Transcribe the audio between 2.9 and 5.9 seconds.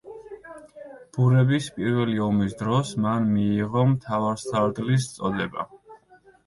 მან მიიღო მთავარსარდლის წოდება.